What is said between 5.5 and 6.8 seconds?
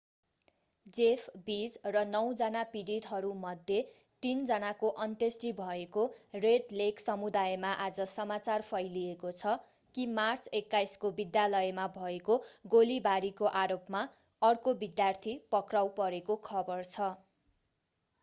भएको रेड